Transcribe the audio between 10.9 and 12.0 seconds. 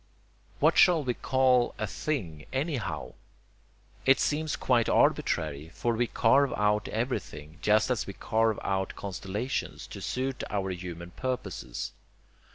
purposes.